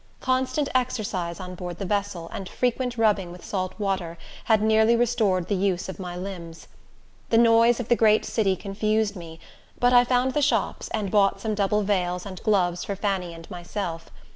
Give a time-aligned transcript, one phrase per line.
[0.19, 5.47] Constant exercise on board the vessel, and frequent rubbing with salt water, had nearly restored
[5.47, 6.67] the use of my limbs.
[7.29, 9.39] The noise of the great city confused me,
[9.79, 13.47] but I found the shops, and bought some double veils and gloves for Fanny and
[13.51, 14.09] myself.